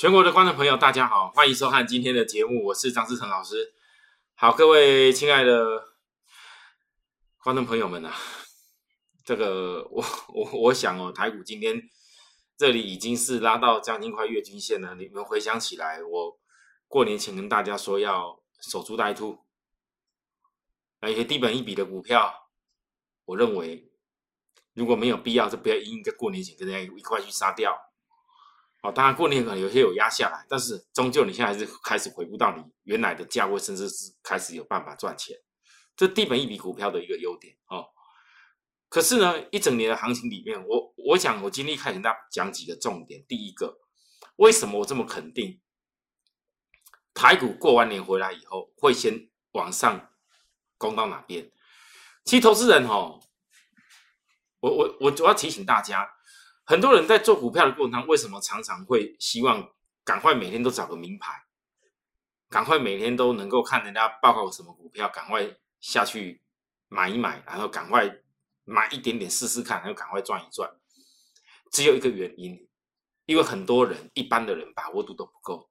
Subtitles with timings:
[0.00, 3.74] 全国的观众朋友，大家好，欢迎收看今天的节目，我是张志成老师。
[4.34, 5.92] 好，各位亲爱的
[7.44, 8.10] 观众朋友们啊，
[9.26, 10.02] 这个我
[10.32, 11.78] 我我想哦，台股今天
[12.56, 14.94] 这里已经是拉到将近快月均线了。
[14.94, 16.40] 你们回想起来，我
[16.88, 19.44] 过年前跟大家说要守株待兔，
[21.02, 22.48] 那一些低本一笔的股票，
[23.26, 23.92] 我认为
[24.72, 27.78] 如果没有必要，就不要应该过年前跟大家一块去杀掉。
[28.82, 35.36] 哦，当然过年可能有些有压下来，但是终究你现在还是开始回不到你原来的价位，甚至是开始有办法赚钱，
[35.94, 37.84] 这低本一笔股票的一个优点哦。
[38.88, 43.22] 可是呢，一整年的行情里面，我我想我今天开始大家讲几个重点。
[43.28, 43.78] 第一个，
[44.36, 45.60] 为什么我这么肯定
[47.12, 50.10] 台股过完年回来以后会先往上
[50.78, 51.52] 攻到哪边？
[52.24, 53.20] 其实投资人哦，
[54.60, 56.08] 我我我主要提醒大家。
[56.70, 59.72] 很多人在做股票的过程当中，为什么常常会希望
[60.04, 61.42] 赶快每天都找个名牌，
[62.48, 66.40] 赶快每天都能够看人家报告什么股票，赶快下去
[66.86, 68.08] 买一买，然后赶快
[68.62, 70.70] 买一点点试试看，然后赶快赚一赚。
[71.72, 72.68] 只有一个原因，
[73.26, 75.68] 因为很多人一般的人把握度都不够。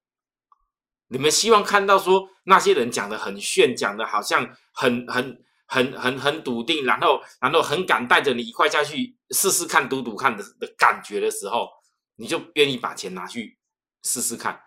[1.08, 5.42] 你们希望看到说那些人讲的很炫，讲的好像很很。
[5.72, 11.70] 很很很笃定，然后然后很敢带着你一块下去试试看、赌赌看的的感觉的时候，
[12.16, 13.60] 你就愿意把钱拿去
[14.02, 14.60] 试试看。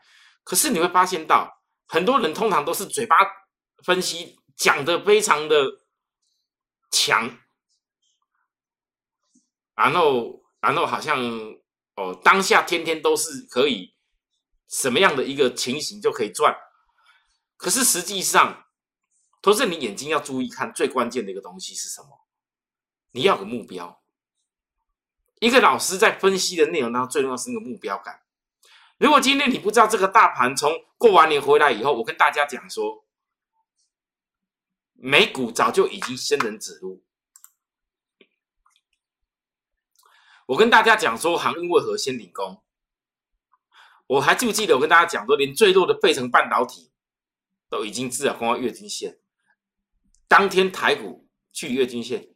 [0.45, 3.17] 可是你会发现到，很多人通常都是嘴巴
[3.85, 5.67] 分析讲的非常的
[6.93, 7.37] 强，
[9.75, 11.19] 然后然后好像
[11.97, 13.93] 哦当下天天都是可以
[14.69, 16.57] 什么样的一个情形就可以赚，
[17.57, 18.62] 可是实际上。
[19.43, 22.25] 投资你眼睛要注意看，最关键的一个东西是什么？
[23.11, 24.01] 你要个目标。
[25.41, 28.23] 一个老师在分析的内容当中，最重要是那个目标感。
[28.99, 33.05] 如果今天你不知道这个大盘从过完年回来以后，我跟大家讲说，
[34.93, 37.03] 美股早就已经仙人指路。
[40.47, 42.63] 我跟大家讲说，航运为何先领功？
[44.07, 46.93] 我还记不记得我跟大家讲说，连最弱的费城半导体
[47.69, 49.19] 都已经至少攻到月均线。
[50.33, 52.31] 当天台股去月均线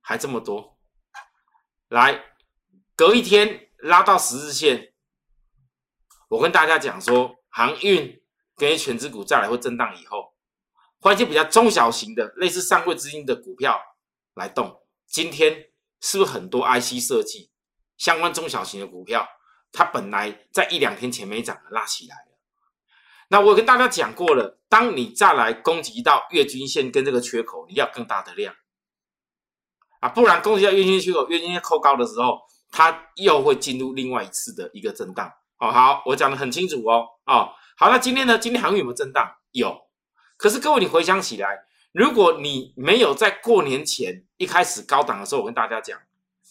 [0.00, 0.78] 还这么多，
[1.88, 2.36] 来
[2.94, 4.94] 隔一天拉到十日线，
[6.28, 8.22] 我跟大家讲说，航运
[8.54, 10.36] 跟全指股再来会震荡以后，
[11.00, 13.76] 换一些比较中小型的类似上柜资金的股票
[14.34, 14.86] 来动。
[15.08, 17.50] 今天是不是很多 IC 设计
[17.96, 19.26] 相关中小型的股票，
[19.72, 22.29] 它本来在一两天前没涨的拉起来？
[23.32, 28.52] 那我跟大家讲过了，当你再来攻击到月均线跟这个缺口，你要更大的量
[30.00, 32.40] 啊，不然攻击到月均线缺口，月均线扣高的时候，
[32.72, 35.32] 它又会进入另外一次的一个震荡。
[35.58, 37.06] 哦，好，我讲的很清楚哦。
[37.26, 38.36] 哦，好，那今天呢？
[38.36, 39.32] 今天行情有没有震荡？
[39.52, 39.80] 有。
[40.36, 41.56] 可是各位，你回想起来，
[41.92, 45.96] 如果你没有在过年前一开始高档的时候，我跟大家讲，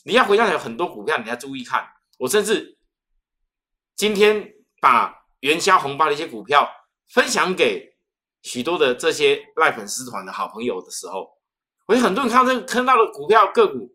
[0.06, 1.86] 你要回想起来很多股票，你要注意看。
[2.20, 2.78] 我甚至
[3.98, 5.19] 今天把。
[5.42, 6.70] 元宵红包的一些股票
[7.14, 7.88] 分享给
[8.42, 11.28] 许多的这些赖粉丝团的好朋友的时候，
[11.88, 13.94] 我有很多人看到这看到的股票个股，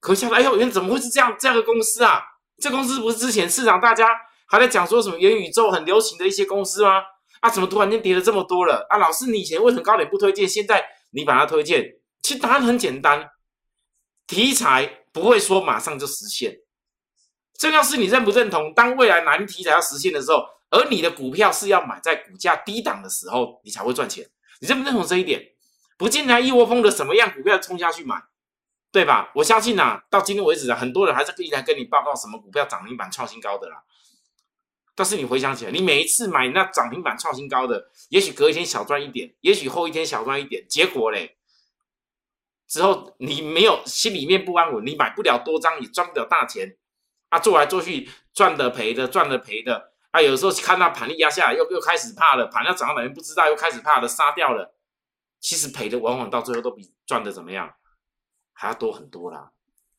[0.00, 0.36] 可笑了。
[0.36, 2.22] 哎呦，原怎么会是这样这样的公司啊？
[2.58, 4.08] 这公司不是之前市场大家
[4.48, 7.02] 还在讲说什么元宇宙很流行的一些公司吗？
[7.40, 8.86] 啊，怎么突然间跌了这么多了？
[8.88, 10.48] 啊，老师，你以前为什么高点不推荐？
[10.48, 11.84] 现在你把它推荐？
[12.22, 13.28] 其实答案很简单，
[14.26, 16.56] 题材不会说马上就实现。
[17.58, 18.72] 重要是你认不认同？
[18.72, 20.55] 当未来难题材要实现的时候。
[20.70, 24.28] 而你的股票是要买在股价低档的时候，你才会赚钱。
[24.60, 25.52] 你认不认同这一点？
[25.98, 28.22] 不见得一窝蜂的什么样股票冲下去买，
[28.92, 29.30] 对吧？
[29.34, 33.82] 我相信呐，到今天为止啊，很多人还是可以来跟你报告什么股票涨停板创新高的啦。
[34.94, 41.36] 但是你回想起来，你每一次买那涨停板创新高的，也许隔一天小赚一点，也许后一天小赚一点，结果嘞，
[42.66, 46.76] 之后你没有心里面不安稳，你买不了多张，也赚不了大钱
[47.28, 49.92] 啊，做来做去赚的赔的，赚的赔的。
[50.16, 54.74] 他有时候看到盘力压下来，又又开始怕了，盘要涨到哪边不知道，又开始怕了，杀掉了。
[55.40, 57.74] 其实赔的往往到最后都比赚的怎么样
[58.54, 59.52] 还要多很多啦。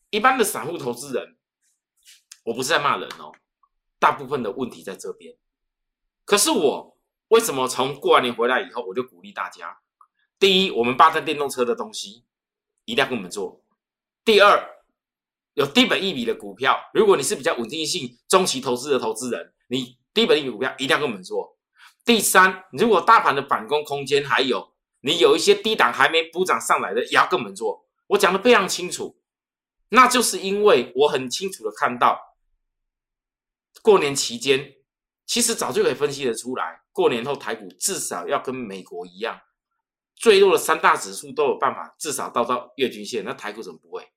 [0.10, 1.38] 一般的散户投资人，
[2.46, 3.32] 我不是在骂人哦，
[4.00, 5.38] 大部分的问题在这边。
[6.26, 6.98] 可是我
[7.28, 9.78] 为什么从过完年回来以后，我就鼓励大家：
[10.40, 12.26] 第一，我们八台电动车的东西
[12.86, 13.62] 一定要跟我们做；
[14.26, 14.68] 第二，
[15.54, 19.96] 有低本一笔的股票，如果你是比较稳定性中期投资的投资人，你。
[20.18, 21.60] 低本利股票一定要跟我们做。
[22.04, 27.86] 第三，如果大盘的反攻空间还有，你有一些低档还没补涨上来的，也要跟我们做。
[28.08, 29.20] 我讲的非常清楚，
[29.90, 32.20] 那就是因为我很清楚的看到，
[33.84, 34.74] 过年期间
[35.28, 39.40] 其实早就可以分析得出来，过年后台股至少要跟美国一样，
[40.16, 44.08] 最弱的三大指数都有办法至少到到月均线，那台股怎么不会？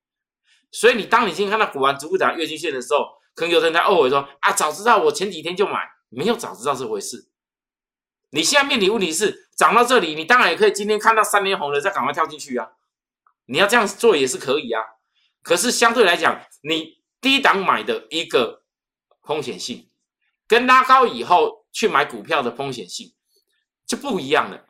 [0.71, 3.05] 所以你当你今天看到股完逐步涨月均线的时候，
[3.41, 5.79] 可能有人在懊悔说啊，早知道我前几天就买，
[6.09, 7.27] 没有早知道这回事。
[8.29, 12.69] 你现在面临问题是涨到这里，你当然也可以今天看到三连红了再赶快跳进去啊，
[13.45, 14.83] 你要这样做也是可以啊。
[15.41, 18.61] 可是相对来讲，你低档买的一个
[19.23, 19.89] 风险性。
[20.47, 23.11] 跟拉高以后去买股票的风险性
[23.87, 24.65] 就不一样了，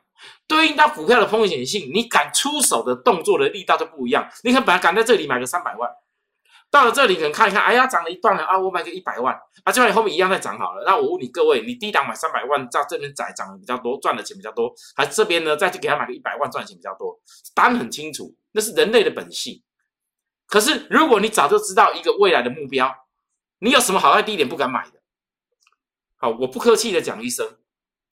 [0.46, 4.30] 对应到股票的风险性，你敢出手的动作的力道就不一样。
[4.44, 5.90] 你看，本来敢在这里买个三百万，
[6.72, 10.82] 到了这里可能看一看，哎呀，涨了一段了啊，我买个一百万啊，就算你后面一样再涨好了。
[10.86, 17.20] 那我问你各位，你低档买三百万，在这边涨涨的比较多，赚的钱比较多，还是这边呢再去给他买个一百万，赚的钱比较多？
[17.54, 19.62] 答案很清楚，那是人类的本性。
[20.46, 22.90] 可是如果你早就知道一个未来的目标，
[23.58, 25.02] 你有什么好在低点不敢买的？
[26.16, 27.58] 好，我不客气的讲一声，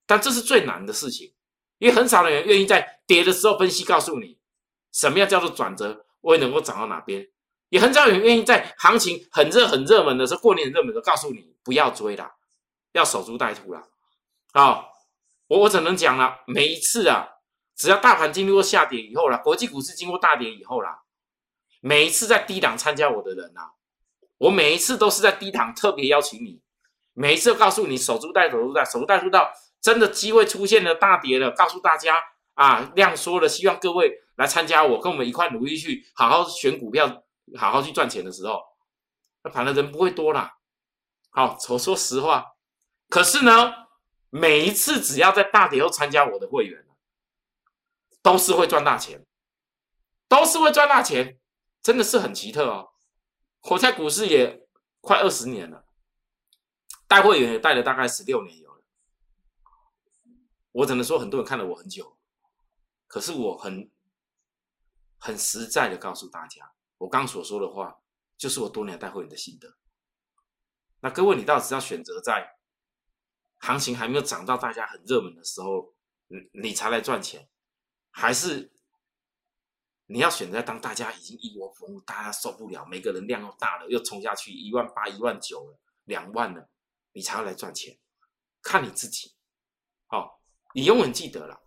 [0.07, 1.33] 但这是最难的事情，
[1.79, 4.39] 因为很少的人愿意在跌的时候分析，告诉你
[4.93, 7.27] 什么样叫做转折，我也能够涨到哪边，
[7.70, 12.34] 也很少有人愿意在行情很热很热门的时候，过年热门的时候，告诉你不要追啦，
[12.93, 13.82] 要守株待兔啦。
[14.52, 14.93] 好，
[15.46, 17.28] 我我只能讲了，每一次啊，
[17.75, 21.02] 只要大盘经历过下跌以后啦，国际股市经过大跌以后啦，
[21.81, 23.73] 每一次在低档参加我的人啊，
[24.38, 26.61] 我每一次都是在低档特别邀请你。
[27.12, 29.50] 每一次告诉你守株待守株待守株待兔到
[29.81, 32.16] 真的机会出现了大跌了，告诉大家
[32.55, 37.23] 啊量缩了，希望各位来参加我，跟我们一块努力去好好选股票，
[37.56, 38.62] 好好去赚钱的时候，
[39.43, 40.58] 那反正人不会多啦。
[41.31, 42.44] 好，我说实话，
[43.08, 43.73] 可是呢，
[44.31, 46.87] 每一次只要在大跌后参加我的会员，
[48.23, 49.25] 都是会赚大钱，
[50.29, 51.38] 都是会赚大钱，
[51.82, 52.91] 真的是很奇特哦。
[53.70, 54.67] 我在股市也
[55.00, 55.87] 快二十年了。
[57.06, 58.85] 带会员也带了大概十六年有了，
[60.70, 62.17] 我只能说很多人看了我很久，
[63.08, 63.91] 可是我很
[65.19, 67.97] 很实在的告诉大家，我刚所说的话
[68.37, 69.75] 就是我多年带会员的心得。
[71.00, 72.58] 那各位，你到底是要选择在
[73.58, 75.94] 行情还没有涨到大家很热门的时候，
[76.29, 77.49] 你你才来赚钱，
[78.11, 78.70] 还是
[80.06, 86.69] 你要选择当大家已经一窝蜂，大家受不了，每个人量又大了，又冲下去一万八、一万九了，两万了。
[87.12, 87.99] 你才要来赚钱，
[88.62, 89.35] 看你自己。
[90.06, 90.43] 好，
[90.75, 91.62] 你永远记得了。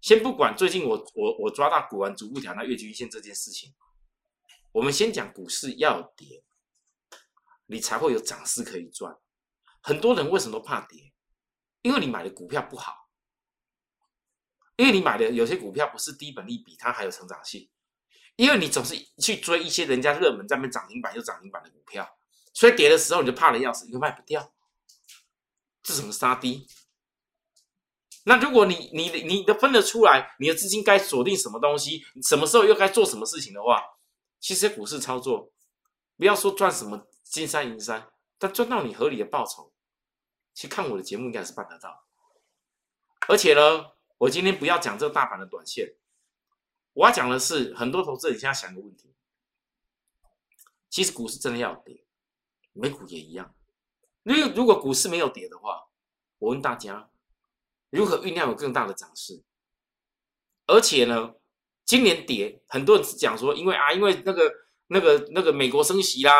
[0.00, 3.74] 先不管最近我我我抓到股王逐步调那月均线这件事情，
[4.72, 6.44] 我们先讲股市要跌，
[7.66, 9.16] 你才会有涨势可以赚。
[9.80, 11.12] 很多人为什么怕跌？
[11.82, 13.08] 因为你买的股票不好，
[14.76, 17.68] 因为你买的有些股票不是低本利比，它还有成长性。
[18.36, 22.08] 因为你总是去追一些人家热门在那涨停板又涨停板的股票，
[22.52, 24.52] 所以跌的时候你就怕的要死，又卖不掉。
[25.82, 26.68] 这什么杀低？
[28.24, 33.82] 那如果你你你都分得出来，你的资金该锁定什么东西，什么时候又该做什么事情的话，
[34.40, 35.52] 其实股市操作，
[36.16, 39.72] 不要说赚什么金山银山，但赚到你合理的报酬，
[40.54, 42.04] 其实看我的节目应该是办得到。
[43.28, 45.96] 而且呢，我今天不要讲这个大盘的短线，
[46.92, 49.14] 我要讲的是很多投资人现在想的问题。
[50.88, 52.06] 其实股市真的要跌，
[52.72, 53.54] 美股也一样。
[54.22, 55.88] 如如果股市没有跌的话，
[56.38, 57.10] 我问大家，
[57.90, 59.42] 如何酝酿有更大的涨势？
[60.66, 61.34] 而且呢，
[61.88, 64.52] 今年跌，很多人讲说，因为啊，因为那个
[64.88, 66.32] 那个那个美国升息啦，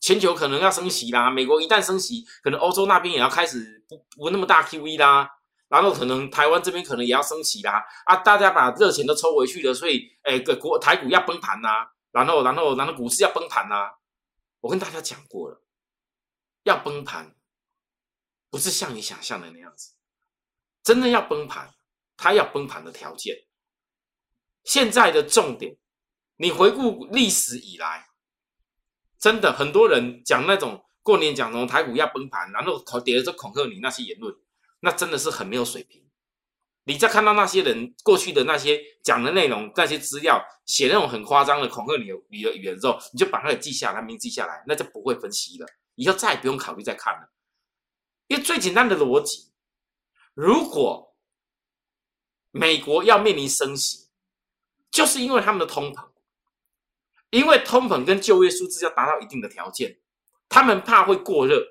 [0.00, 5.30] 全球可能要升息啦，美国一旦升息，可能欧洲那边也要开始不不那么大 QE 啦，
[5.68, 13.88] 然后可能台湾这边可能也要升息啦，啊，大家把热钱都抽回去了，所以诶，个国台股要崩盘呐，然后然后然后股市要崩盘呐，
[14.60, 15.62] 我跟大家讲过了。
[16.64, 17.36] 要崩盘，
[18.50, 19.94] 不是像你想象的那样子。
[20.82, 21.72] 真的要崩盘，
[22.16, 23.36] 它要崩盘的条件。
[24.68, 25.78] 现在的重点，
[26.36, 28.08] 你回顾历史以来，
[29.18, 34.36] 真的很多人讲那种过年讲什么台股要崩盘，然后恐跌就恐吓你那些言论，
[34.80, 36.04] 那真的是很没有水平。
[36.84, 45.66] 你再看到那些人过去的那些讲的内容、那些资料，写那种很夸张的恐吓你的你的语言之后，你就把它给记下来，名记下来，那就不会分析了。
[45.94, 47.32] 以后再也不用考虑再看了，
[48.26, 49.50] 因为最简单的逻辑，
[50.34, 51.16] 如果
[52.50, 54.07] 美国要面临升息，
[54.90, 56.08] 就是因为他们的通膨，
[57.30, 59.98] 因为通膨跟就业数字要达到一定的条件，
[60.48, 61.62] 他们怕会过热，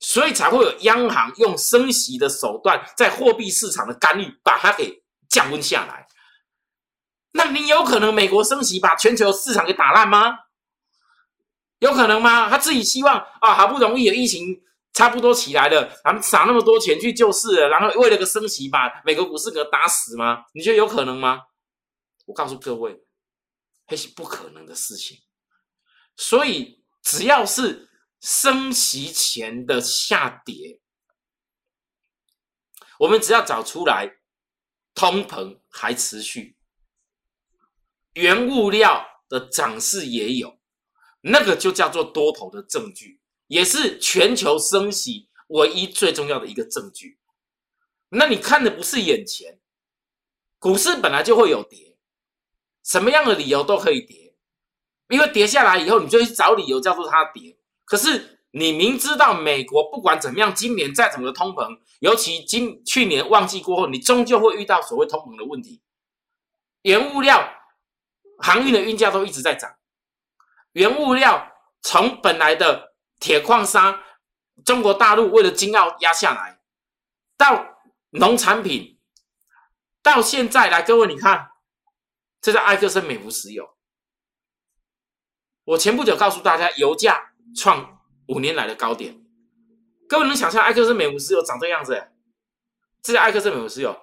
[0.00, 6.06] 所以才会有央行用升息的手段，在货币市场的干预，把它给降温下来。
[7.32, 10.38] 那你有可能美国升息把全球市场给打烂吗？
[11.78, 12.48] 有可能吗？
[12.48, 14.62] 他自己希望啊，好不容易有疫情
[14.92, 20.44] 差不多起来了，咱们撒那么多钱去救市，然后为了个升息把美国股市给打死吗？
[20.54, 21.40] 你觉得有可能吗？
[22.26, 23.04] 我告诉各位，
[23.88, 25.18] 那是不可能的事情。
[26.16, 30.80] 所以只要是升息前的下跌，
[32.98, 34.20] 我们只要找出来，
[34.94, 36.56] 通膨还持续，
[38.14, 40.60] 原物料的涨势也有，
[41.22, 43.20] 那个就叫做多头的证据。
[43.48, 47.18] 也是全球升息唯一最重要的一个证据。
[48.08, 49.60] 那你看的不是眼前，
[50.58, 51.91] 股市本来就会有跌，
[52.82, 54.34] 什么样的理由都可以跌，
[55.08, 57.56] 因为跌下来以后，你就去找理由叫做它跌。
[57.84, 65.82] 可是你明知道美国不管怎么样，今年再怎么的通膨，尤其今去年旺季过后，你终究会遇到所谓通膨的问题。
[66.82, 67.48] 原物料、
[68.38, 69.76] 航运的运价都一直在涨，
[70.72, 72.92] 原物料从本来的。
[73.22, 74.02] 铁矿砂，
[74.64, 76.58] 中国大陆为了金澳压下来，
[77.36, 77.78] 到
[78.10, 78.98] 农产品，
[80.02, 81.51] 到现在来，各位你看，
[82.42, 83.76] 这是埃克森美孚石油。
[85.64, 89.24] 我前不久告诉大家，油价创五年来的高点。
[90.08, 92.10] 各位能想象埃克森美孚石油长这样子？
[93.00, 93.96] 这是埃克森美孚石油，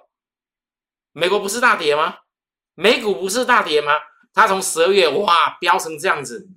[1.12, 2.20] 美国不是大跌吗？
[2.74, 3.92] 美股不是大跌吗？
[4.32, 6.48] 它从十二月哇飙成这样子，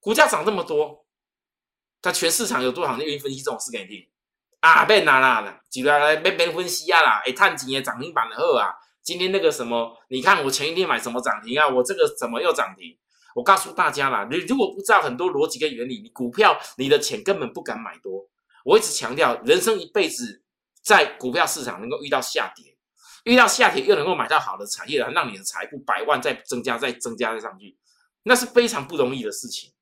[0.00, 1.06] 股价涨这么多。
[2.00, 4.10] 它全市场有多少人愿意分析这种事给你听
[4.58, 4.84] 啊？
[4.84, 7.22] 别拿啦啦，举来别别分析啊啦！
[7.24, 11.68] 哎，探底的涨停板的货啊，今天那个什么，你看我前一天买什么涨停啊？
[11.68, 12.96] 我这个怎么又涨停？
[13.34, 18.28] 我告诉大家啦，你如果不知道很多逻辑跟原理，你股票你的钱根本不敢买多。
[18.64, 20.42] 我一直强调，人生一辈子
[20.82, 22.76] 在股票市场能够遇到下跌，
[23.24, 27.76] 遇到下跌又能够买到好的产业，来让你的财富百万再增加、再增加、再上去，
[28.24, 29.72] 那是非常不容易的事情。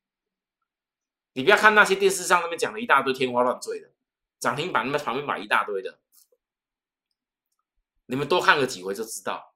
[1.33, 3.91] 你不要看那些电视上那边讲的一大堆天花乱坠的
[4.39, 5.99] 涨停板，那边旁边买一大堆的，
[8.11, 9.55] 你们多看个几回就知道，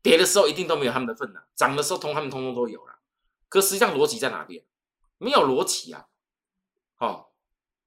[0.00, 3.00] 跌的时候一定都没有他们的份了，涨的时候通他们通通都有了。
[3.50, 4.64] 可实际上逻辑在哪边？
[5.18, 6.08] 没有逻辑啊！
[6.96, 7.28] 哦，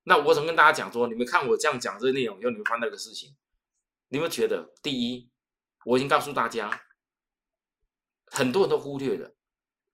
[0.03, 3.35] 那我怎么跟大家讲说，你们看我这样讲这个内容以后，你们发那个事情，
[4.09, 5.31] 你们觉得第一，
[5.85, 6.83] 我已经告诉大家，
[8.27, 9.33] 很多人都忽略了。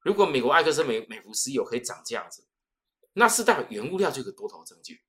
[0.01, 2.45] 如果美国埃克森美美孚石油可以涨这样子，
[3.13, 5.01] 那是代表原物料就有多头证据。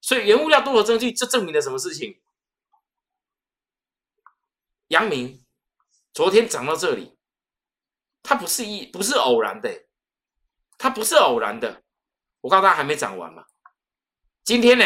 [0.00, 2.18] 所以原物料多头证据，这证明了什么事情？
[4.88, 5.44] 阳明
[6.12, 7.16] 昨天涨到这里，
[8.22, 9.86] 它不是一不是偶然的，
[10.78, 11.82] 它不是偶然的。
[12.42, 13.46] 我告诉大家还没涨完嘛。
[14.44, 14.84] 今天呢，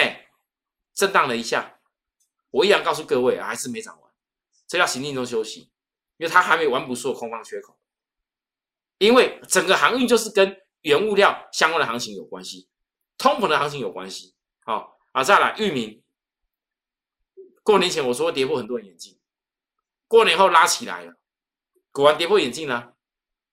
[0.95, 1.78] 震荡了一下，
[2.50, 4.11] 我依然告诉各位还是没涨完，
[4.66, 5.71] 这叫行进中休息，
[6.16, 7.78] 因为它还没完不缩空方缺口。
[8.97, 12.69] 因为整个航运就是跟原物料相关的行情有关系，
[13.19, 14.35] 通膨的行情有关系。
[14.64, 16.02] 好啊，再来域名，
[17.62, 19.20] 过年前我说跌破很多人眼镜，
[20.11, 21.14] 过年后拉起来了，
[21.93, 22.95] 果然跌破眼镜了，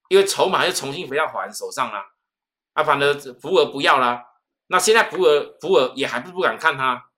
[0.09, 2.03] 因为筹码又重新回到华人手上了，
[2.73, 4.23] 啊，反正福尔不要了，
[4.65, 7.11] 那现在福尔福尔也还不不敢看它，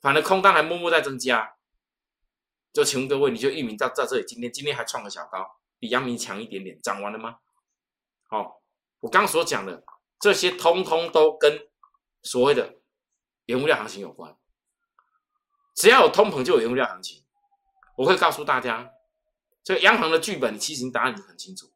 [0.00, 1.54] 反正空单还默默在增加。
[2.72, 7.36] 就请问各位，你觉得域名到到这里，今天今天还创个小高，比阳明强一点点，涨完了吗？
[8.26, 8.60] 好，
[8.98, 9.84] 我刚所讲的
[10.18, 11.68] 这些，通通都跟
[12.24, 12.80] 所谓的
[13.44, 14.36] 原物料行情有关。
[15.76, 17.24] 只要有通膨，就有原物料行情。
[18.00, 18.90] 我会告诉大家，
[19.62, 21.70] 这个央行的剧本，其实答案你很清楚。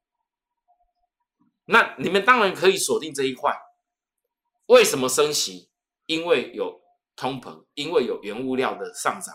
[1.66, 3.54] 那你们当然可以锁定这一块。
[4.66, 5.68] 为什么升息？
[6.06, 6.80] 因为有
[7.14, 9.34] 通膨，因为有原物料的上涨，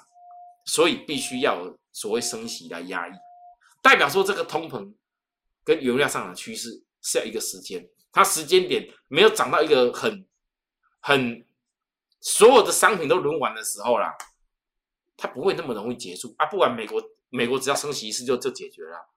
[0.65, 3.11] 所以必须要所谓升息来压抑，
[3.83, 4.91] 代表说这个通膨
[5.63, 6.83] 跟原物料上涨趋势。
[7.01, 10.27] 是要一个时间，它时间点没有涨到一个很
[10.99, 11.45] 很
[12.19, 14.17] 所有的商品都轮完的时候啦，
[15.19, 16.45] 它不会那么容易结束啊！
[16.47, 19.09] 不管美国，美国只要升息一次就就解决了。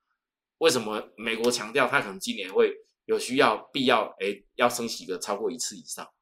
[0.58, 2.74] 为什么美国强调它可能今年会
[3.06, 6.12] 有需要必要哎要升息个超过一次以上？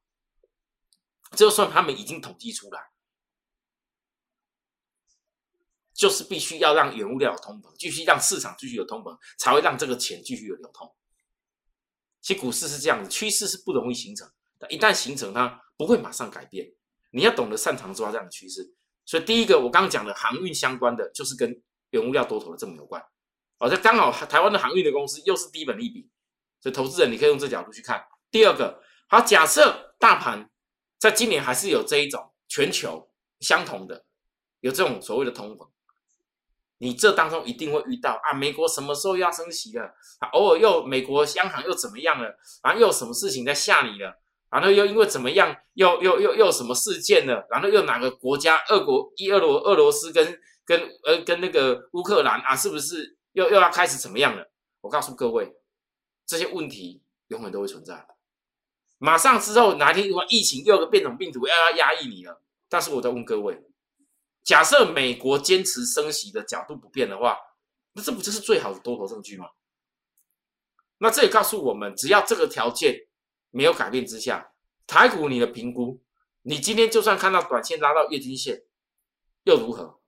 [1.37, 2.90] 就算他们已经统计出来，
[5.94, 10.92] 就是必须要让原物料通膨，继续让市场继续有通膨，才会让这个钱继续有流通。
[12.20, 16.72] 其实股市是这样子，趋势是不容易形成，但一旦形成，它不会马上改变。
[17.12, 18.75] 你要懂得擅长抓这样的趋势。
[19.10, 23.04] 所以第一个，我刚刚讲的航运相关的，就是跟原物料多头的这么有关。
[23.58, 26.08] 哦，这刚好台湾的航运的公司又是低本利比，
[26.60, 28.06] 所以投资人你可以用这角度去看。
[28.30, 30.48] 第二个，好，假设大盘
[30.96, 34.04] 在今年还是有这一种全球相同的，
[34.60, 35.68] 有这种所谓的通膨。
[36.78, 39.92] 你这当中一定会遇到啊，美国什么时候要升息了？
[40.20, 42.38] 啊，偶尔又美国央行又怎么样了？
[42.62, 44.20] 啊，又有什么事情在吓你了？
[44.50, 47.42] 然后又因为怎么样，又又又又什么事件呢？
[47.50, 48.61] 然后又哪个国家？
[48.69, 54.50] 俄国一俄罗俄罗斯跟跟呃跟那个乌克兰啊，是不是又又要开始怎么样了？
[54.80, 55.54] 我告诉各位，
[56.26, 58.07] 这些问题永远都会存在。
[58.99, 63.62] 马上之后哪天如果疫情又有个变种病毒又要压抑你了，但是我在问各位，
[64.42, 67.38] 假设美国坚持升息的角度不变的话，
[67.92, 69.47] 那这不就是最好的多头证据吗？
[70.99, 73.07] 那这也告诉我们，只要这个条件
[73.50, 74.52] 没有改变之下，
[74.87, 76.02] 台股你的评估，
[76.42, 78.64] 你今天就算看到短线拉到月均线，
[79.45, 80.00] 又如何？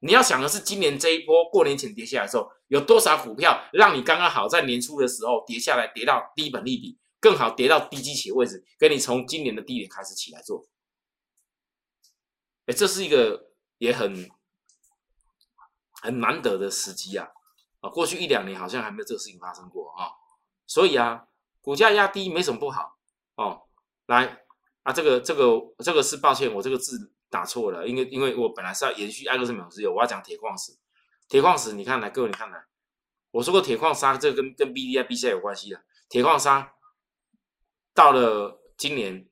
[0.00, 6.98] 你要想的是，今年这一波过年前跌下来的时候，有多少股票让你刚刚好在年初的时候跌下来，跌到低本利比？
[7.18, 10.68] 更好跌到低基期位置，给你从今年的低点开始起来做。
[12.66, 14.30] 哎，这是一个也很
[16.02, 17.28] 很难得的时机啊！
[17.80, 20.12] 啊，过去一两年好像还没有这个事情发生过啊。
[20.66, 21.26] 所以啊，
[21.66, 22.96] 股价压低没什么不好
[23.34, 23.66] 哦。
[24.06, 24.44] 来
[24.84, 30.78] 啊，这个这个这个是抱歉，我这个字打错了，因为因为我本来是要延续艾克森秒石油，我要讲铁矿石。
[31.26, 32.64] 铁矿石，你看来，各位你看来，
[33.32, 36.72] 我说过铁矿砂这个跟跟 B D I B C 有关系的，铁矿砂。
[37.92, 39.28] 到了今年，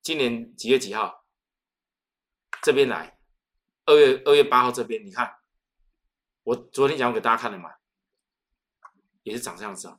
[0.00, 1.24] 今年几月几号？
[2.62, 3.18] 这边来，
[3.84, 5.38] 二月二月八号这边，你看，
[6.44, 7.70] 我昨天讲给大家看了嘛，
[9.24, 9.98] 也是长这样子啊，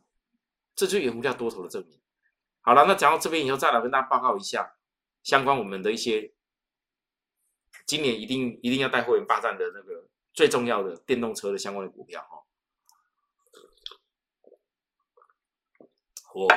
[0.75, 2.01] 这就是原物料多头的证明。
[2.61, 4.75] 好了，那讲到这边以后，再来跟大家报告一下
[5.23, 6.33] 相关我们的一些
[7.85, 12.43] 今年一定一定要带会员霸占的那个最重要的电动车的相关的股票哈。
[16.33, 16.47] 我。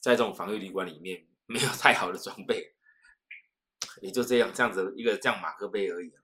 [0.00, 2.72] 在这种防御旅馆里面，没有太好的装备，
[4.00, 6.14] 也就这样这样子一个这样马克杯而已。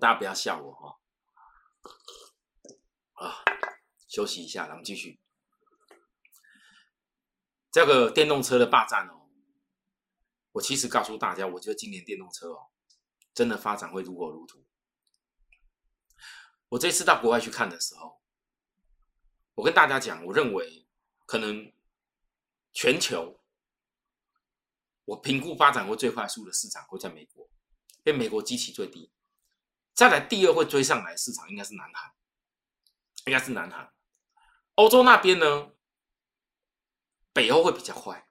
[0.00, 0.96] 大家不要笑我哈。
[4.16, 5.20] 休息一下，咱们继续。
[7.70, 9.28] 这个电动车的霸占哦，
[10.52, 12.70] 我其实告诉大家，我觉得今年电动车哦，
[13.34, 14.64] 真的发展会如火如荼。
[16.70, 18.22] 我这次到国外去看的时候，
[19.56, 20.86] 我跟大家讲，我认为
[21.26, 21.70] 可能。
[22.78, 23.40] 全球，
[25.06, 27.50] 我评估发展会最快速的市场会在美国，
[28.04, 29.10] 因为美国基期最低。
[29.94, 32.14] 再来第二会追上来市场应该是南韩，
[33.24, 33.90] 应该是南韩。
[34.76, 35.72] 欧洲那边呢，
[37.32, 38.26] 北欧会比较快。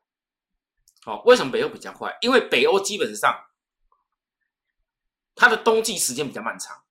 [1.04, 2.18] 好，为什么北欧比较快？
[2.22, 3.46] 因为北欧基本上
[5.36, 6.84] 它的冬季时间比较漫长，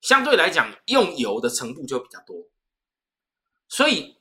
[0.00, 2.36] 相对来讲用油的程度就比较多，
[3.68, 4.18] 所以。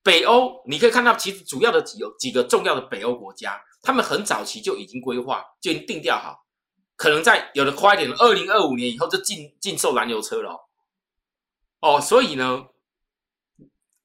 [0.00, 6.46] 北欧，你可以看到，其实主要的几有几个重要的北欧国家，他们很早期就已经规划，就已经定调好，
[6.96, 10.66] 可能在有的快一点，二零二五年以后就禁禁售燃油车了。
[11.80, 12.68] 哦，所以呢，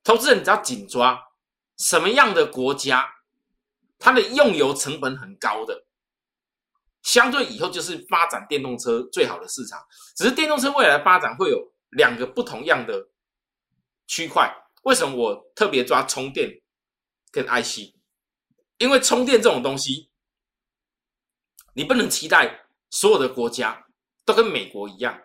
[0.04, 1.20] 投资人只要紧抓
[1.78, 3.10] 什么样的国家，
[3.98, 5.86] 它的用油成本很高的，
[7.02, 9.80] 相对以后就是发展电动车最好的市场。
[10.16, 13.10] 只是电动车未来发展会有两个不同样的
[14.06, 14.54] 区块。
[14.84, 16.62] 为什么我特别抓充电
[17.32, 17.96] 跟 IC？
[18.78, 20.10] 因为充电这种东西，
[21.74, 23.88] 你不能期待所有的国家
[24.26, 25.22] 都跟美国一样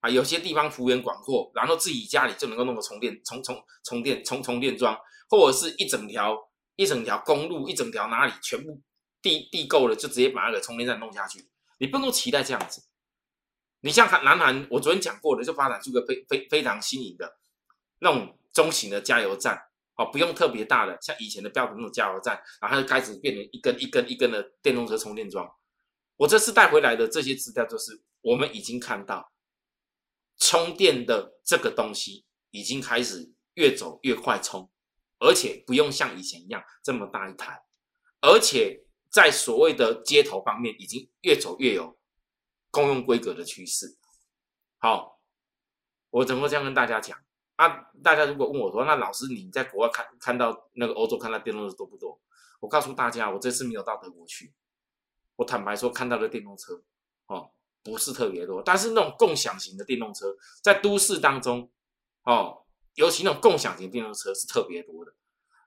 [0.00, 6.36] 啊，有些地方幅员广阔，然后自己家里就能够弄个充电充充充电充充电桩，或者是一整条
[6.76, 8.80] 一整条公路，一整条哪里全部
[9.20, 11.48] 地地够了，就直接把那个充电站弄下去。
[11.78, 12.82] 你不能期待这样子。
[13.80, 17.36] 你像看南韩，我昨天讲过的，就发展出个非非非常新颖的
[18.00, 18.38] 那种。
[18.56, 19.60] 中型的加油站，
[19.96, 25.46] 哦，不用特别大的，像以前的标准那种加油站，然后就开始变成一根一根一根的电动车充电桩。
[26.16, 29.30] 我这次带回来的这些资料，就是我们已经看到
[30.38, 34.70] 充电的这个东西已经开始越走越快充，
[35.18, 37.64] 而且不用像以前一样这么大一台，
[38.20, 41.98] 而且在所谓的接头方面，已经越走越有
[42.70, 43.96] 公用规格的趋势。
[44.78, 45.20] 好，
[46.10, 47.18] 我怎么这样跟大家讲？
[47.56, 52.20] 啊，大家如果问我说，那老师你在国外看看到那个欧洲看到电动车多不多？
[52.60, 54.52] 我告诉大家，我这次没有到德国去，
[55.36, 56.82] 我坦白说看到的电动车
[57.26, 57.50] 哦
[57.86, 60.26] 不是特别多，但是那种共享型的电动车
[60.60, 61.70] 在都市当中
[62.24, 62.58] 哦，
[62.96, 65.12] 尤其那种共享型电动车是特别多的。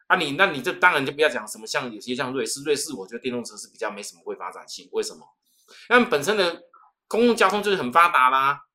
[0.08, 5.26] 啊，你那你这当然就不要讲什么像有些像瑞士，瑞士我觉得电动车是比较没什么会发展性，为什么？
[5.90, 6.64] 因为本身的
[7.08, 8.66] 公共交通就是很发达啦。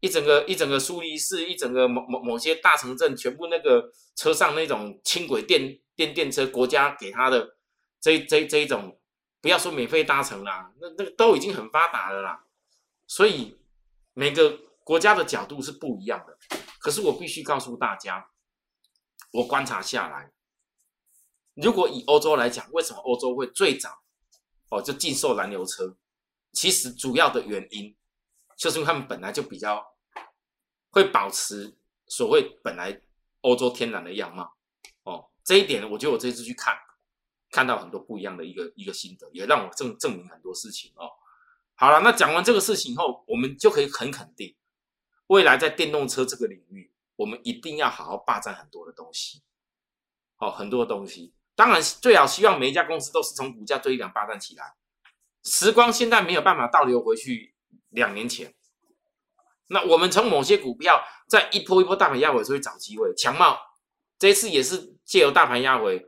[0.00, 7.56] 一整个一整个苏黎世，一整个某某某些大城镇，全部那个车上那种轻轨电电电车，国家给他的
[8.00, 8.96] 这这这一种，
[9.40, 12.44] 不要说免费搭乘啦，那那个都已经很发达了啦。
[13.08, 13.58] 所以
[14.12, 16.38] 每个国家的角度是不一样的。
[16.78, 18.30] 可是我必须告诉大家，
[19.32, 20.30] 我观察下来，
[21.54, 23.98] 如果以欧洲来讲，为什么欧洲会最早
[24.70, 25.96] 哦就禁售燃油车？
[26.52, 27.96] 其实主要的原因
[28.56, 29.84] 就是因为他们本来就比较
[30.90, 33.02] 会保持所谓本来
[33.40, 34.56] 欧洲天然的样貌
[35.02, 35.30] 哦。
[35.44, 36.76] 这一点，我觉得我这次去看，
[37.50, 41.10] 看到很多不一样的一个一个心得，也让我证证明很多事情哦。
[41.80, 44.56] 好了，那讲完这个事情后，我们就可以很肯定，
[45.28, 49.42] 未来在电动车这个领域，我们一定要好好霸占很多的东西，
[50.38, 51.32] 哦，很多东西。
[51.54, 54.74] 当然，最好希望每一家公司都是从股价堆量霸占起来。
[55.44, 57.54] 时光现在没有办法倒流回去
[57.90, 58.52] 两年前，
[59.68, 63.14] 那我们从某些股票在一波一波大盘压回，就会找机会。
[63.14, 63.56] 强茂
[64.18, 66.07] 这一次也是借由大盘压回，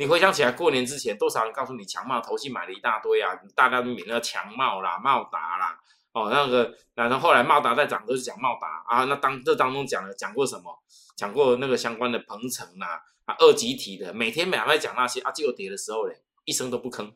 [0.00, 5.78] 你回想起来，过年之前多少人告诉你强茂投信买了一大堆啊，大家都免了强茂啦、茂达啦，
[6.12, 10.74] 哦那个，然后后来茂达在涨都是讲茂达啊，那当这当中讲了讲过什么？
[11.16, 17.12] 讲过那个相关的鹏程啦，啊二级体的，每天每天在讲那些啊，结果跌的时候嘞，一声都不吭。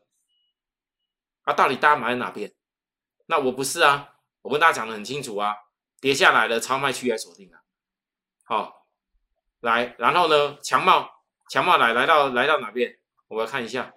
[1.45, 2.53] 啊，到底大家买在哪边？
[3.25, 4.11] 那我不是啊，
[4.43, 5.55] 我跟大家讲的很清楚啊，
[6.03, 7.63] 跌下来的超卖区来锁定啊。
[8.45, 8.87] 好，
[9.61, 11.09] 来，然后呢，强茂
[11.55, 12.99] 强茂来来到来到哪边？
[13.29, 13.95] 我要看一下，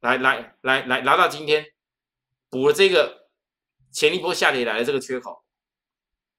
[0.00, 1.72] 来来来来来到今天
[2.50, 3.30] 补了这个
[3.90, 5.46] 前一波下跌来的这个缺口，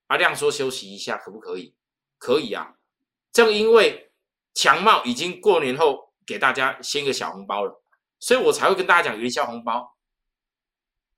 [0.05, 1.73] 啊，亮说休息一下可不可以？
[2.19, 2.75] 可以啊，
[3.31, 4.11] 正因为
[4.53, 7.81] 强茂已经过年后给大家先个小红包了，
[8.19, 9.97] 所以我才会跟大家讲元宵红包。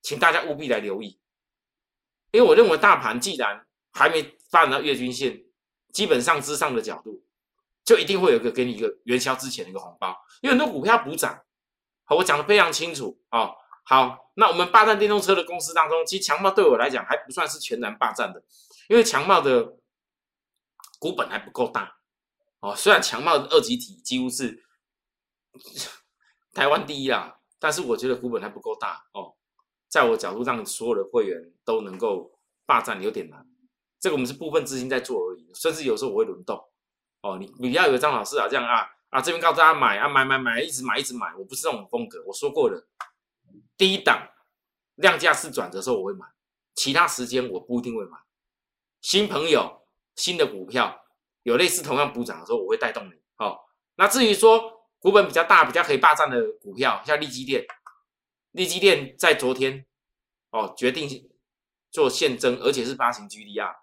[0.01, 1.19] 请大家务必来留意，
[2.31, 5.43] 因为我认为大盘既然还没发展到月均线，
[5.91, 7.24] 基本上之上的角度，
[7.85, 10.13] 就一定会有一个给你一个元宵之前的一个红包。
[10.41, 11.43] 因为很多股票补涨，
[12.03, 13.55] 好，我讲的非常清楚哦。
[13.85, 18.43] 好，那我们霸占电动车的公司当中，其实强茂对我来讲还不算是全然霸占的，
[18.89, 19.77] 因为强茂的
[20.99, 21.97] 股本还不够大
[22.59, 22.75] 哦。
[22.75, 24.65] 虽然强茂的二级体几乎是
[26.53, 29.35] 台湾第一啊，但是我觉得股本还不够大哦。
[29.87, 33.47] 在我角度上，所有的会员都能够霸占有点难。
[33.99, 36.59] 这个我们是部分资金在做而已，甚至有时候我会轮动。
[37.25, 41.33] 哦，你你要有张老师啊，这样啊啊，这边告诉大家买啊买买买，一直买一直买。
[41.33, 42.87] 我不是这种风格，我说过了，
[43.75, 44.29] 第一档
[44.93, 46.27] 量价是转折时候我会买，
[46.75, 48.19] 其他时间我不一定会买。
[49.01, 51.03] 新朋友、新的股票
[51.41, 53.13] 有类似同样补涨的时候，我会带动你。
[53.37, 53.57] 哦，
[53.95, 57.65] 那至于说股本比较大、比较可以霸占的股票，像利基电。
[58.51, 59.87] 利基电在昨天
[60.51, 61.09] 哦决定
[61.89, 63.73] 做现增，而且是发行 GDR。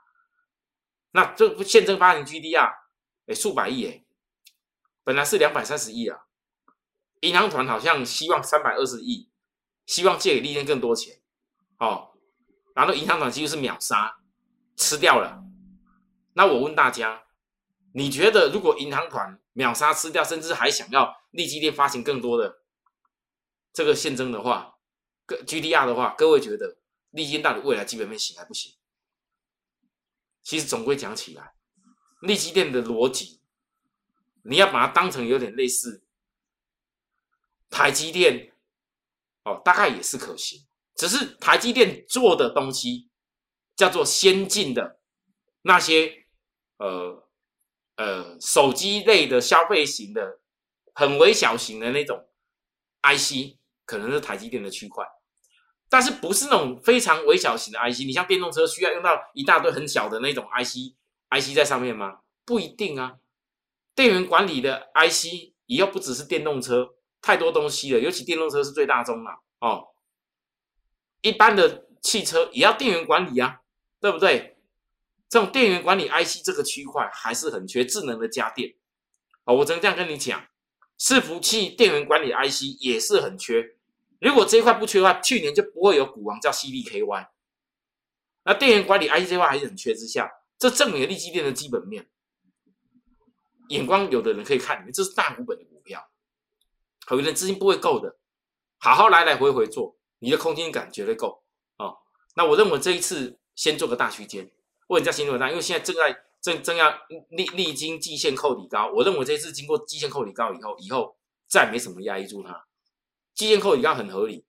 [1.10, 2.72] 那这现增发行 GDR，
[3.34, 4.04] 数百亿哎，
[5.04, 6.26] 本来是两百三十亿啊。
[7.20, 9.30] 银行团好像希望三百二十亿，
[9.86, 11.20] 希望借给利电更多钱
[11.78, 12.10] 哦。
[12.74, 14.16] 然后银行团几乎是秒杀，
[14.76, 15.44] 吃掉了。
[16.34, 17.24] 那我问大家，
[17.94, 22.62] 你觉得如果银行团秒杀吃掉，甚至还想要利基电发行更多的？
[23.72, 24.78] 这个现增的话，
[25.24, 26.78] 各 GDR 的话，各位觉得
[27.10, 28.74] 利基到底未来基本面行还不行？
[30.42, 31.54] 其实总归讲起来，
[32.22, 33.40] 利基电的逻辑，
[34.42, 36.02] 你要把它当成有点类似
[37.68, 38.52] 台积电，
[39.44, 40.64] 哦，大概也是可行。
[40.94, 43.10] 只是台积电做的东西
[43.76, 45.00] 叫做先进的
[45.62, 46.26] 那些
[46.78, 47.28] 呃
[47.96, 50.40] 呃手机类的消费型的
[50.94, 52.26] 很微小型的那种
[53.02, 53.58] IC。
[53.84, 55.04] 可能是台积电的区块，
[55.90, 58.06] 但是不是那种非常微小型的 IC。
[58.06, 60.94] 你像电动车需要用到一大堆很小的那种 IC
[61.32, 62.18] I C 在上面吗？
[62.44, 63.16] 不一定啊。
[63.94, 67.98] 电源管理的 IC 以后不只是电动车，太多东西了。
[67.98, 69.88] 尤其电动车是最大宗了哦。
[71.22, 73.60] 一般的汽车也要电源管理啊，
[73.98, 74.58] 对不对？
[75.30, 78.74] 这种电源管理 IC 这个区块还是很缺，智能的家电
[79.44, 80.46] 哦，我只能这样跟你讲。
[80.98, 83.76] 伺服器电源管理 IC 也是很缺，
[84.20, 87.28] 如果这一块不缺的话，去年就不会有股王叫 CDKY。
[88.44, 90.30] 那电源管理 IC 这块还是很缺之下，
[90.62, 92.08] 这证明了利基电的基本面。
[93.70, 96.08] 眼光有的人可以看，这是大股本的股票，
[97.10, 98.16] 有的人资金不会够的，
[98.78, 101.42] 好好来来回回做，你的空间感绝对够
[101.78, 101.96] 哦。
[102.36, 104.44] 那我认为这一次先做个大区间，
[104.86, 105.50] 为什么叫先做大？
[105.50, 106.24] 因为现在正在。
[106.42, 106.92] 正正要
[107.30, 111.16] 历历经季线扣底高，我认为这次经过季线扣底高以后，以后
[111.48, 112.66] 再没什么压抑住它。
[113.32, 114.44] 季线扣底高很合理，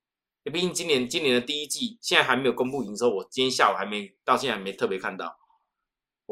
[0.45, 5.38] 毕竟今年今年的第一季现在还没有公布营收，我今天下午还没到现在还没特别看到。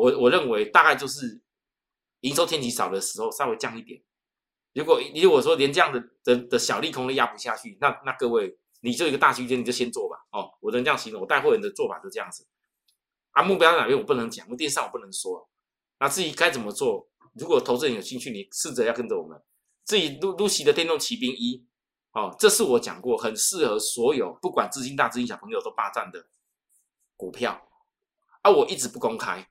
[0.02, 1.40] 我我认为大概就是
[2.22, 4.02] 营收天气少的时候稍微降一点。
[4.74, 10.18] 如果如果说连这样的的的小利空都压不下去，那那各位你就一个大区间你就先做吧。
[10.32, 12.48] 哦，我能这样形容，我带货人的做法就这样子。
[13.30, 15.48] 啊，目标在哪边我不能讲，我电视上我不能说。
[16.00, 19.40] 那至于该怎么做，如果投资人有兴趣，你试着要跟着我们，
[19.84, 21.64] 自己露露西的电动骑兵一，
[22.14, 26.26] 哦，这是我讲过，很适合所有不管资金大资金小朋友都霸占的
[27.16, 27.70] 股票，
[28.42, 29.48] 啊，我一直不公开，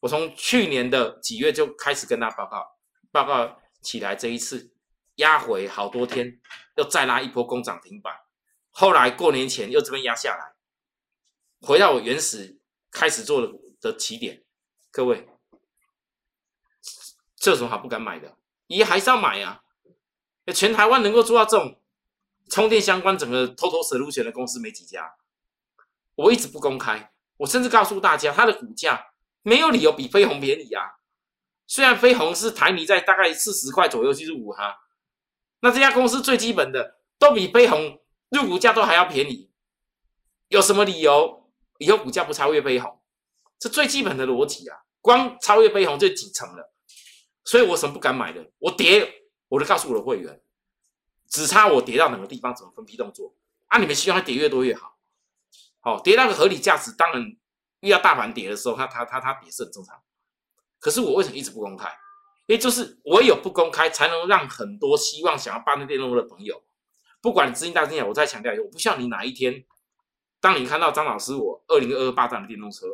[0.00, 2.64] 我从去年的几月就开始跟他报告，
[3.10, 4.72] 报告起来这一次
[5.16, 6.38] 压回好多天，
[6.76, 8.14] 又再拉一波攻涨停板，
[8.70, 10.54] 后来过年前又这边压下来，
[11.66, 12.58] 回到我原始
[12.90, 14.44] 开始做的的起点，
[14.90, 15.28] 各位，
[17.36, 18.36] 这有什么好不敢买的？
[18.68, 19.62] 咦还是要买啊！
[20.54, 21.80] 全台湾能够做到这种
[22.50, 25.16] 充电相关整个偷偷蛇入选的公司没几家。
[26.16, 29.06] 我一直不公开，我甚至告诉大家，它的股价
[29.46, 30.82] 没有理由比飞鸿便宜啊。
[31.68, 34.76] 虽然飞鸿是台泥在大概四十块左右去入股哈，
[35.60, 39.48] 那这家公司最基本的都比飞鸿入股价都还要便宜，
[40.48, 43.00] 有什么理由以后股价不超越飞鸿？
[43.56, 46.72] 这最基本的逻辑啊，光超越飞鸿就几成了。
[47.44, 49.08] 所以我什么不敢买的，我跌，
[49.46, 50.40] 我就告诉我的会员，
[51.28, 53.32] 只差我跌到哪个地方，怎么分批动作
[53.68, 53.78] 啊？
[53.78, 54.98] 你们希望它跌越多越好，
[55.78, 57.36] 好跌到个合理价值，当然
[57.80, 60.02] 遇到大盘跌的时候，它它它它跌是很正常。
[60.78, 61.88] 可是我为什么一直不公开？
[62.46, 66.62] 因为就是我有不公开，才能让很多希望想要霸占电动车的朋友，
[67.20, 69.64] 不管资金大资金小，我再强调一下，我不希望你哪一天，
[70.40, 72.86] 当你看到张老师我二零二二霸占的电动车。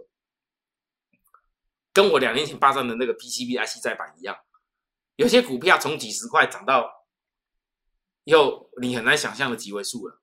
[1.92, 4.34] 跟我两年前霸占的那个 PCB IC 再版一样，
[5.16, 7.04] 有些股票从几十块涨到，
[8.24, 10.22] 又你很难想象的几位数了。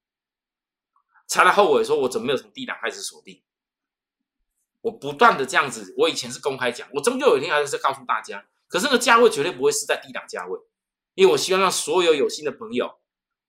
[1.28, 3.44] 查到后尾说，我怎么没有从低档开始锁定？
[4.82, 8.46] 我不断的这样子，我以前是公开讲，我终究有一天还是告诉大家。
[8.68, 10.60] 可是那个价位绝对不会是在低档价位，
[11.16, 13.00] 因为我希望让所有有心的朋友，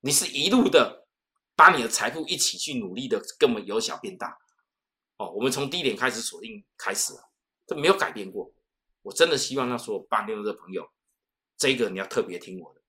[0.00, 1.06] 你是一路的
[1.54, 4.38] 把你的财富一起去努力的，跟我们由小变大。
[5.18, 7.30] 哦，我们从低点开始锁定开始了。
[7.66, 8.52] 这没有改变过，
[9.02, 10.90] 我真的希望让所有办电动车朋友，
[11.56, 12.80] 这个你要特别听我的。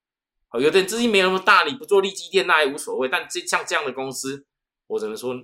[0.47, 3.07] 好，有的人资金没那么大，你不做利基店那也无所谓。
[3.07, 4.47] 但这像这样的公司，
[4.87, 5.35] 我只能说，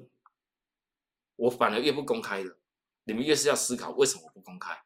[1.36, 2.57] 我反而越不公开的，
[3.08, 4.78] 你们越是要思考为什么不公开，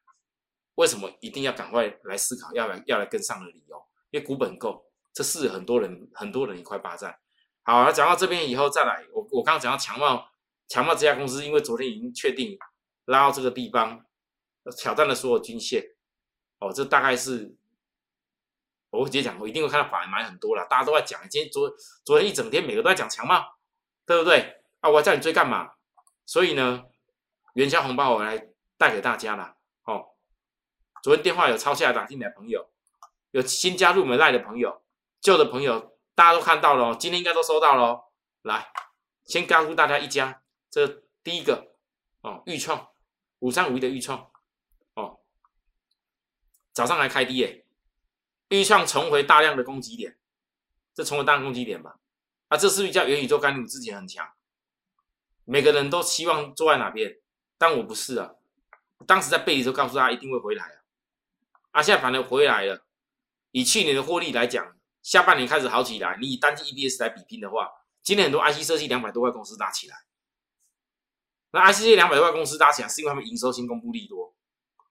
[0.75, 3.75] 为什么一定要赶快来思考要来要来跟上的理由？
[4.11, 7.19] 因为股本够，这是很多人很多人一块霸占。
[7.63, 10.25] 好，那讲到这边以后再来，我我刚刚讲到强茂，
[10.69, 12.57] 强茂这家公司，因为昨天已经确定
[13.05, 14.05] 拉到这个地方。
[14.77, 15.83] 挑战了所有均线，
[16.59, 17.57] 哦，这大概是
[18.91, 21.67] 我会直接讲，我一定会看到法人买很多了，大家都在讲，今天昨
[22.05, 23.43] 昨天一整天每个都在讲强嘛，
[24.05, 24.61] 对不对？
[24.81, 25.71] 啊，我叫你追干嘛？
[26.27, 26.83] 所以呢，
[27.53, 30.15] 元宵红包我来带给大家了，哦，
[31.03, 32.69] 昨天电话有抄下来打进来朋友，
[33.31, 34.83] 有新加入门赖的朋友，
[35.19, 38.11] 旧的朋友大家都看到了，今天应该都收到了，
[38.41, 38.71] 来，
[39.25, 41.75] 先告诉大家一家，这第一个
[42.21, 42.89] 哦，豫创
[43.39, 44.19] 五三五一的豫创。
[44.95, 45.19] 哦
[46.73, 47.65] 早上还开低耶，
[48.47, 50.17] 预创重回大量的攻击点，
[50.93, 51.99] 这重回大量攻击点吧？
[52.47, 54.25] 啊，这是不是叫元宇宙概念股之前很强？
[55.43, 57.19] 每个人都希望坐在哪边，
[57.61, 58.33] 但我不是啊。
[59.05, 60.81] 当时在背的时候告诉他一定会回来啊，
[61.69, 62.83] 啊，现在反而回来了。
[63.51, 66.17] 以去年的获利来讲，下半年开始好起来。
[66.19, 67.69] 你以单季 EPS 来比拼的话，
[68.01, 69.95] 今年很多 IC 设计两百多块公司拉起来，
[71.51, 74.35] 那 IC 这两百多块公司拉起来，是因为他们营收新公布利多。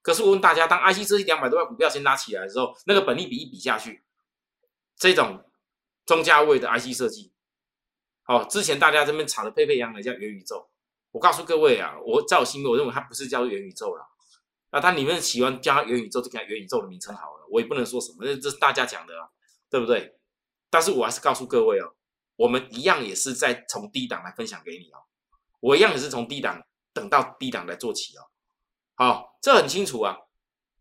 [0.01, 4.05] 可是我问大家，当 IC 设计两百多块股票先拉起来的时候，那个本利比一比下去，
[4.97, 5.45] 这种
[6.07, 7.33] 中价位的 IC 设计，
[8.27, 10.70] 哦，之前大家这边炒的沸沸扬扬的叫元宇宙，
[11.13, 14.07] 我告诉各位啊，我在我心里我认为它不是叫元宇宙了，
[14.73, 19.15] 那它里面喜欢叫元宇宙就给它元宇宙的名称好了，我也不能说什么，这这是大家讲的，
[19.69, 20.17] 对不对？
[20.71, 21.95] 但是我还是告诉各位哦，
[22.37, 25.03] 我们一样也是在从低档来分享给你哦，
[25.59, 28.23] 我一样也是从低档等到低档来做起哦。
[28.95, 30.17] 好，这很清楚啊。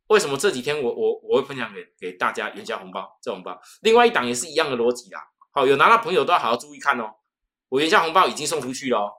[0.07, 3.59] 为什么这几天我我我会分享给给大家元宵红包这红包？
[3.81, 5.21] 另外一档也是一样的逻辑啦。
[5.51, 7.15] 好，有拿到朋友都要好好注意看哦。
[7.69, 9.11] 我元宵红包已经送出去了哦，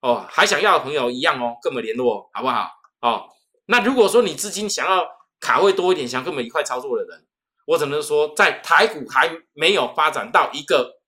[0.00, 2.70] 哦还想要的朋友一样哦，跟我们联络好不好？
[3.00, 3.28] 哦，
[3.66, 5.06] 那如果说你资金想要
[5.38, 7.26] 卡位多一点，想跟我们一块操作的人，
[7.66, 11.00] 我只能说，在台股还没有发展到一个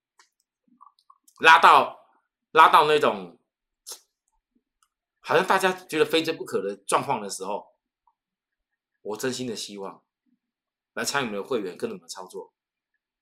[1.41, 2.01] 拉到
[2.53, 3.39] 拉到那种。
[5.25, 7.65] 好像大家觉得非追不可的状况的时候，
[9.03, 10.03] 我真心的希望
[10.95, 12.53] 来参与我们的会员跟我们操作，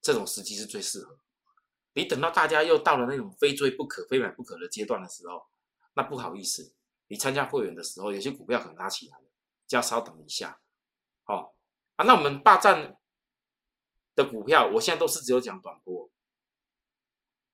[0.00, 1.18] 这种时机是最适合。
[1.92, 5.44] 你等到大家又到了那种非追不可、非买不可的阶段的时候，
[5.94, 6.74] 那不好意思，
[7.08, 9.24] 你参加会员的时候，有些股票可能拉起来了，
[9.66, 10.60] 就要稍等一下。
[11.24, 11.54] 好
[11.96, 12.96] 啊，那我们霸占
[14.14, 16.10] 的股票，我现在都是只有讲短波，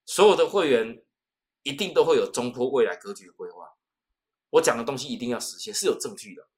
[0.04, 1.02] 所有的会员
[1.62, 3.74] 一定都会有中波未来格局的规划。
[4.50, 6.48] 我讲的东西一定要实现，是有证据的。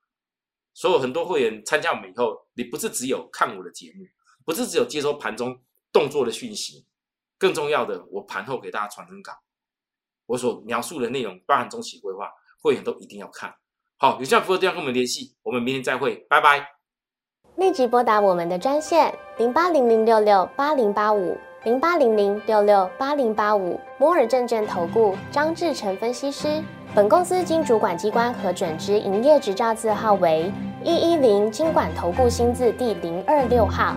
[0.75, 4.07] 所有很多会员参加我们以后，你不是只有看我的节目，
[4.45, 5.61] 不是只有接收盘中
[5.91, 6.87] 动作的讯息，
[7.37, 9.33] 更重要的，我盘后给大家传真稿，
[10.29, 12.31] 我所描述的内容包含中期规划，
[12.63, 13.51] 会员都一定要看。
[13.97, 16.65] 好，有需要服务的电话跟我们联系，我们明天再会，拜拜。
[17.57, 26.63] 立即拨打我们的专线零八零零六六八零八五零八零零六六八零八五摩尔证券投顾张志成分析师。
[26.95, 30.53] 本公司经主管机关核准之营业执照字号为
[30.85, 33.97] 一一零金管投顾新字第零二六号。